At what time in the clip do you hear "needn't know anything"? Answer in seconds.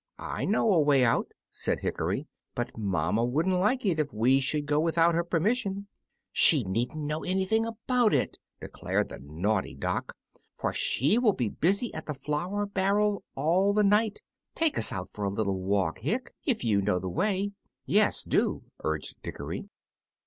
6.63-7.67